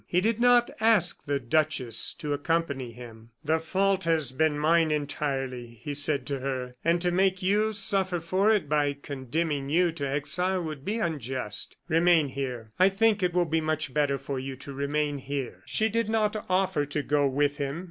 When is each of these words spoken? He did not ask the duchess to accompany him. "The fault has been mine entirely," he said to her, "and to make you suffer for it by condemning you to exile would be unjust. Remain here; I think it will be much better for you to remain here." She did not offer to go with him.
He 0.07 0.19
did 0.19 0.39
not 0.39 0.71
ask 0.79 1.23
the 1.27 1.39
duchess 1.39 2.15
to 2.15 2.33
accompany 2.33 2.91
him. 2.91 3.29
"The 3.45 3.59
fault 3.59 4.05
has 4.05 4.31
been 4.31 4.57
mine 4.57 4.89
entirely," 4.89 5.77
he 5.83 5.93
said 5.93 6.25
to 6.25 6.39
her, 6.39 6.73
"and 6.83 6.99
to 7.03 7.11
make 7.11 7.43
you 7.43 7.71
suffer 7.71 8.19
for 8.19 8.51
it 8.51 8.67
by 8.67 8.97
condemning 8.99 9.69
you 9.69 9.91
to 9.91 10.07
exile 10.09 10.63
would 10.63 10.83
be 10.83 10.97
unjust. 10.97 11.75
Remain 11.87 12.29
here; 12.29 12.71
I 12.79 12.89
think 12.89 13.21
it 13.21 13.35
will 13.35 13.45
be 13.45 13.61
much 13.61 13.93
better 13.93 14.17
for 14.17 14.39
you 14.39 14.55
to 14.55 14.73
remain 14.73 15.19
here." 15.19 15.61
She 15.67 15.87
did 15.87 16.09
not 16.09 16.45
offer 16.49 16.83
to 16.85 17.03
go 17.03 17.27
with 17.27 17.57
him. 17.57 17.79